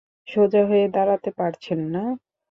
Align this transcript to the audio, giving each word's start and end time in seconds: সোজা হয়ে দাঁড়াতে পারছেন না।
সোজা 0.27 0.61
হয়ে 0.69 0.85
দাঁড়াতে 0.95 1.29
পারছেন 1.39 1.79
না। 1.93 2.03